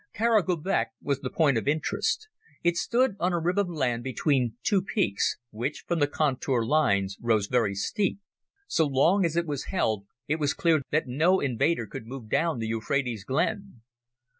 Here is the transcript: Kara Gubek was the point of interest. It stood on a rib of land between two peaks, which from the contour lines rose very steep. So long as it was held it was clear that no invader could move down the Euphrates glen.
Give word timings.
Kara 0.13 0.41
Gubek 0.43 0.87
was 0.99 1.19
the 1.19 1.29
point 1.29 1.59
of 1.59 1.67
interest. 1.67 2.27
It 2.63 2.75
stood 2.75 3.15
on 3.19 3.33
a 3.33 3.39
rib 3.39 3.59
of 3.59 3.69
land 3.69 4.03
between 4.03 4.57
two 4.63 4.81
peaks, 4.81 5.37
which 5.51 5.85
from 5.87 5.99
the 5.99 6.07
contour 6.07 6.63
lines 6.63 7.19
rose 7.21 7.45
very 7.45 7.75
steep. 7.75 8.17
So 8.65 8.87
long 8.87 9.25
as 9.25 9.35
it 9.35 9.45
was 9.45 9.65
held 9.65 10.07
it 10.27 10.39
was 10.39 10.55
clear 10.55 10.81
that 10.89 11.05
no 11.05 11.39
invader 11.39 11.85
could 11.85 12.07
move 12.07 12.29
down 12.29 12.57
the 12.57 12.67
Euphrates 12.67 13.23
glen. 13.23 13.81